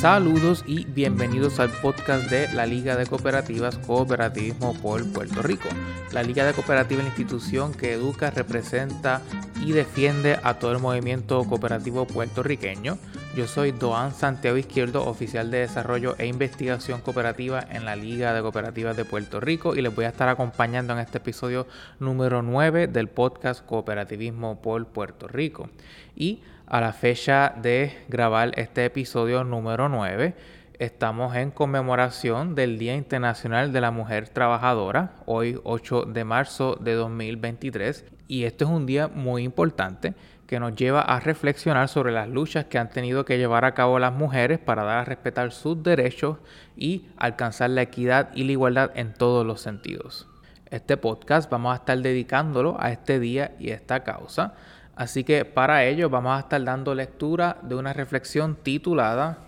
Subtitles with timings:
[0.00, 5.70] Saludos y bienvenidos al podcast de la Liga de Cooperativas Cooperativismo por Puerto Rico.
[6.12, 9.22] La Liga de Cooperativas es la institución que educa, representa
[9.64, 12.98] y defiende a todo el movimiento cooperativo puertorriqueño.
[13.36, 18.40] Yo soy Doan Santiago Izquierdo, oficial de desarrollo e investigación cooperativa en la Liga de
[18.40, 21.66] Cooperativas de Puerto Rico y les voy a estar acompañando en este episodio
[22.00, 25.68] número 9 del podcast Cooperativismo por Puerto Rico.
[26.16, 30.34] Y a la fecha de grabar este episodio número 9.
[30.78, 36.92] Estamos en conmemoración del Día Internacional de la Mujer Trabajadora, hoy 8 de marzo de
[36.92, 40.12] 2023, y este es un día muy importante
[40.46, 43.98] que nos lleva a reflexionar sobre las luchas que han tenido que llevar a cabo
[43.98, 46.36] las mujeres para dar a respetar sus derechos
[46.76, 50.28] y alcanzar la equidad y la igualdad en todos los sentidos.
[50.70, 54.52] Este podcast vamos a estar dedicándolo a este día y esta causa.
[54.94, 59.38] Así que para ello vamos a estar dando lectura de una reflexión titulada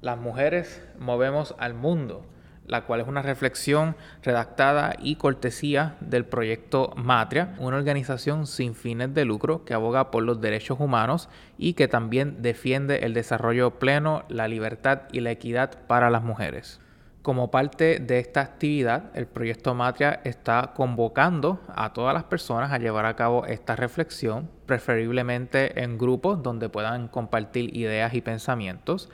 [0.00, 2.24] Las mujeres movemos al mundo,
[2.66, 9.12] la cual es una reflexión redactada y cortesía del proyecto Matria, una organización sin fines
[9.12, 14.22] de lucro que aboga por los derechos humanos y que también defiende el desarrollo pleno,
[14.28, 16.80] la libertad y la equidad para las mujeres.
[17.22, 22.78] Como parte de esta actividad, el proyecto Matria está convocando a todas las personas a
[22.78, 29.10] llevar a cabo esta reflexión, preferiblemente en grupos donde puedan compartir ideas y pensamientos.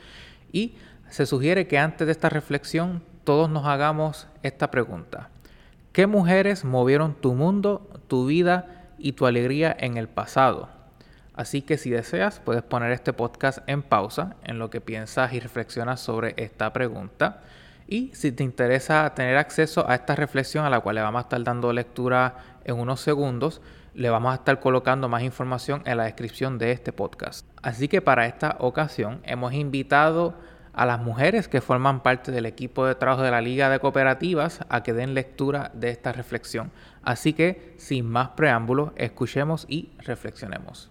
[0.54, 0.76] Y
[1.10, 5.28] se sugiere que antes de esta reflexión todos nos hagamos esta pregunta.
[5.92, 10.68] ¿Qué mujeres movieron tu mundo, tu vida y tu alegría en el pasado?
[11.34, 15.40] Así que si deseas, puedes poner este podcast en pausa en lo que piensas y
[15.40, 17.42] reflexionas sobre esta pregunta.
[17.88, 21.22] Y si te interesa tener acceso a esta reflexión a la cual le vamos a
[21.22, 23.60] estar dando lectura en unos segundos,
[23.94, 27.46] le vamos a estar colocando más información en la descripción de este podcast.
[27.62, 30.34] Así que para esta ocasión hemos invitado
[30.72, 34.60] a las mujeres que forman parte del equipo de trabajo de la Liga de Cooperativas
[34.68, 36.72] a que den lectura de esta reflexión.
[37.02, 40.90] Así que, sin más preámbulos, escuchemos y reflexionemos.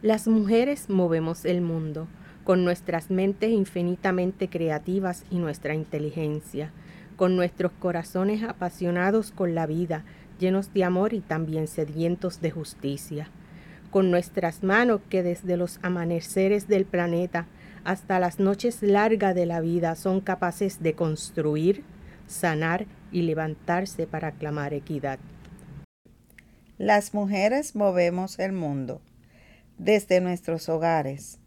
[0.00, 2.06] Las mujeres movemos el mundo
[2.44, 6.72] con nuestras mentes infinitamente creativas y nuestra inteligencia,
[7.16, 10.04] con nuestros corazones apasionados con la vida,
[10.38, 13.28] llenos de amor y también sedientos de justicia,
[13.90, 17.46] con nuestras manos que desde los amaneceres del planeta
[17.84, 21.84] hasta las noches largas de la vida son capaces de construir,
[22.26, 25.18] sanar y levantarse para clamar equidad.
[26.78, 29.00] Las mujeres movemos el mundo
[29.78, 31.38] desde nuestros hogares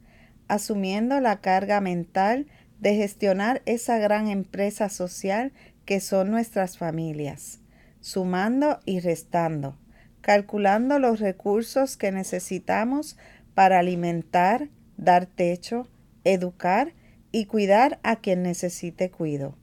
[0.47, 2.47] asumiendo la carga mental
[2.79, 5.51] de gestionar esa gran empresa social
[5.85, 7.59] que son nuestras familias,
[8.07, 9.77] sumando y restando,
[10.21, 13.17] calculando los recursos que necesitamos
[13.53, 15.87] para alimentar, dar techo,
[16.23, 16.93] educar
[17.31, 19.57] y cuidar a quien necesite cuido,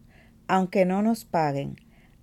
[0.49, 1.77] aunque no nos paguen,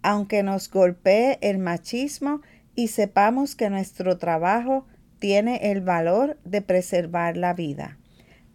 [0.04, 2.42] aunque nos golpee el machismo
[2.76, 4.86] y sepamos que nuestro trabajo
[5.20, 7.98] tiene el valor de preservar la vida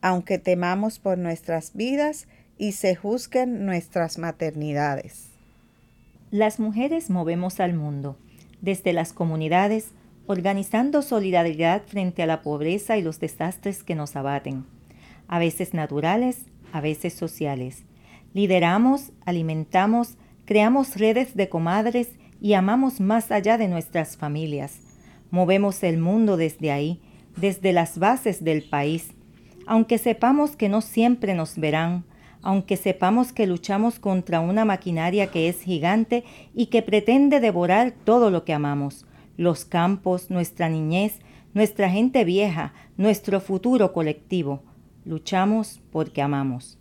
[0.06, 2.28] aunque temamos por nuestras vidas
[2.58, 5.35] y se juzguen nuestras maternidades.
[6.32, 8.16] Las mujeres movemos al mundo,
[8.60, 9.92] desde las comunidades,
[10.26, 14.64] organizando solidaridad frente a la pobreza y los desastres que nos abaten,
[15.28, 17.84] a veces naturales, a veces sociales.
[18.34, 20.16] Lideramos, alimentamos,
[20.46, 22.08] creamos redes de comadres
[22.40, 24.80] y amamos más allá de nuestras familias.
[25.30, 27.00] Movemos el mundo desde ahí,
[27.36, 29.12] desde las bases del país,
[29.64, 32.04] aunque sepamos que no siempre nos verán,
[32.42, 36.24] aunque sepamos que luchamos contra una maquinaria que es gigante
[36.54, 41.20] y que pretende devorar todo lo que amamos, los campos, nuestra niñez,
[41.54, 44.62] nuestra gente vieja, nuestro futuro colectivo.
[45.04, 46.78] Luchamos porque amamos.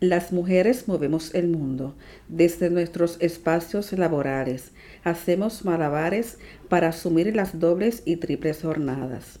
[0.00, 1.96] Las mujeres movemos el mundo
[2.28, 4.70] desde nuestros espacios laborales.
[5.02, 6.38] Hacemos malabares
[6.68, 9.40] para asumir las dobles y triples jornadas.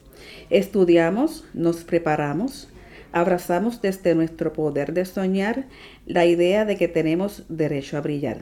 [0.50, 2.68] Estudiamos, nos preparamos,
[3.12, 5.66] abrazamos desde nuestro poder de soñar
[6.06, 8.38] la idea de que tenemos derecho a brillar.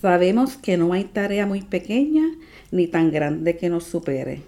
[0.00, 2.24] Sabemos que no hay tarea muy pequeña
[2.70, 4.42] ni tan grande que nos supere.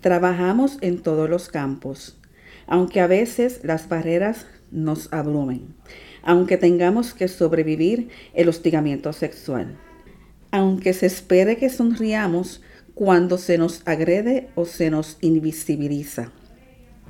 [0.00, 2.18] Trabajamos en todos los campos,
[2.66, 5.74] aunque a veces las barreras nos abrumen,
[6.22, 9.76] aunque tengamos que sobrevivir el hostigamiento sexual,
[10.50, 12.62] aunque se espere que sonriamos
[12.94, 16.32] cuando se nos agrede o se nos invisibiliza.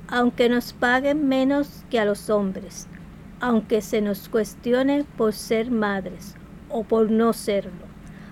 [0.09, 2.87] Aunque nos paguen menos que a los hombres,
[3.39, 6.35] aunque se nos cuestione por ser madres
[6.69, 7.85] o por no serlo,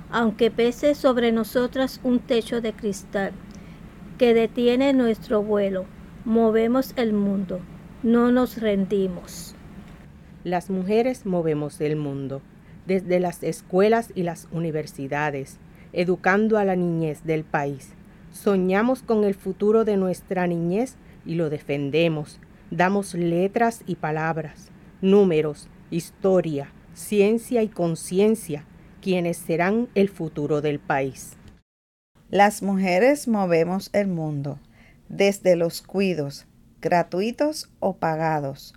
[0.10, 3.33] aunque pese sobre nosotras un techo de cristal
[4.18, 5.86] que detiene nuestro vuelo,
[6.24, 7.60] movemos el mundo,
[8.04, 9.54] no nos rendimos.
[10.45, 12.42] Las mujeres movemos el mundo,
[12.88, 15.57] desde las escuelas y las universidades,
[15.92, 17.89] educando a la niñez del país.
[18.31, 20.95] Soñamos con el futuro de nuestra niñez
[21.25, 22.39] y lo defendemos.
[22.72, 24.69] Damos letras y palabras,
[25.01, 28.66] números, historia, ciencia y conciencia,
[29.01, 31.38] quienes serán el futuro del país.
[32.30, 34.60] Las mujeres movemos el mundo,
[35.10, 36.48] desde los cuidos,
[36.81, 38.74] gratuitos o pagados.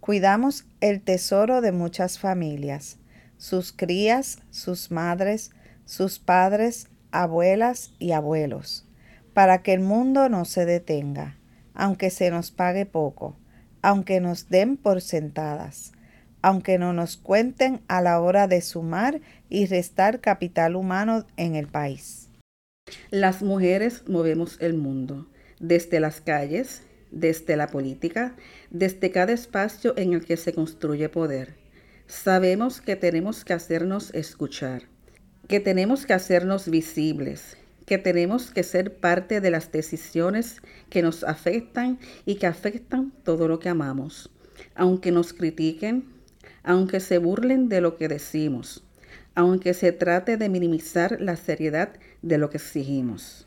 [0.00, 2.98] Cuidamos el tesoro de muchas familias,
[3.38, 5.50] sus crías, sus madres,
[5.84, 8.86] sus padres, abuelas y abuelos,
[9.34, 11.38] para que el mundo no se detenga,
[11.74, 13.36] aunque se nos pague poco,
[13.82, 15.92] aunque nos den por sentadas,
[16.40, 21.68] aunque no nos cuenten a la hora de sumar y restar capital humano en el
[21.68, 22.28] país.
[23.10, 25.28] Las mujeres movemos el mundo,
[25.60, 28.34] desde las calles, desde la política,
[28.70, 31.54] desde cada espacio en el que se construye poder.
[32.06, 34.82] Sabemos que tenemos que hacernos escuchar,
[35.48, 37.56] que tenemos que hacernos visibles,
[37.92, 43.48] que tenemos que ser parte de las decisiones que nos afectan y que afectan todo
[43.48, 44.30] lo que amamos,
[44.74, 46.06] aunque nos critiquen,
[46.62, 48.82] aunque se burlen de lo que decimos,
[49.34, 51.90] aunque se trate de minimizar la seriedad
[52.22, 53.46] de lo que exigimos.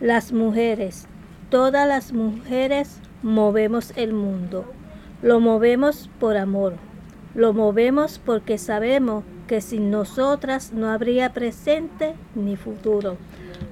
[0.00, 1.06] Las mujeres,
[1.48, 4.64] todas las mujeres movemos el mundo.
[5.22, 6.74] Lo movemos por amor.
[7.36, 13.16] Lo movemos porque sabemos que sin nosotras no habría presente ni futuro.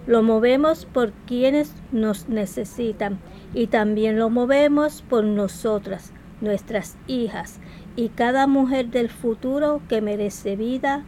[0.09, 3.21] Lo movemos por quienes nos necesitan
[3.55, 7.61] y también lo movemos por nosotras, nuestras hijas
[7.95, 11.05] y cada mujer del futuro que merece vida,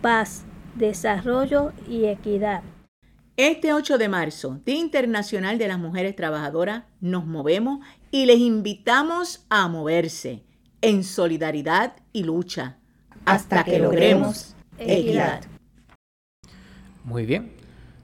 [0.00, 0.46] paz,
[0.76, 2.62] desarrollo y equidad.
[3.36, 7.80] Este 8 de marzo, Día Internacional de las Mujeres Trabajadoras, nos movemos
[8.10, 10.42] y les invitamos a moverse
[10.80, 12.78] en solidaridad y lucha
[13.26, 15.42] hasta, que, logremos equidad.
[17.04, 17.52] Muy bien.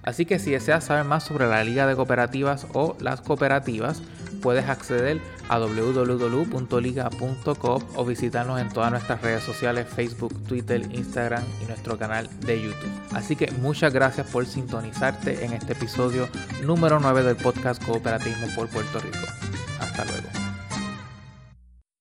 [0.08, 4.02] Así que si deseas saber más sobre la Liga de Cooperativas o las cooperativas,
[4.42, 5.20] puedes acceder
[5.50, 12.30] a www.liga.coop o visitarnos en todas nuestras redes sociales, Facebook, Twitter, Instagram y nuestro canal
[12.40, 12.90] de YouTube.
[13.12, 16.30] Así que muchas gracias por sintonizarte en este episodio
[16.64, 19.28] número 9 del podcast Cooperativismo por Puerto Rico.